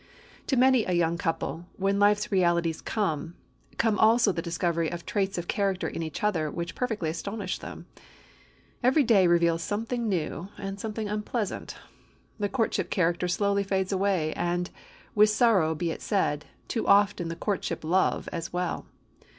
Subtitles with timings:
[0.47, 3.35] To many a young couple, when life's realities come,
[3.77, 7.85] come also the discovery of traits of character in each other which perfectly astonish them.
[8.81, 11.77] Every day reveals something new and something unpleasant.
[12.39, 14.71] The courtship character slowly fades away, and,
[15.13, 18.87] with sorrow be it said, too often the courtship love as well.